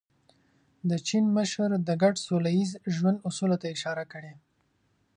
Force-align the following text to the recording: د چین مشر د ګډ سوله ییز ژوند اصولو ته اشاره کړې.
د 0.89 0.91
چین 1.07 1.25
مشر 1.37 1.69
د 1.87 1.89
ګډ 2.01 2.15
سوله 2.25 2.49
ییز 2.57 2.71
ژوند 2.95 3.23
اصولو 3.29 3.55
ته 3.61 3.67
اشاره 3.75 4.03
کړې. 4.13 4.33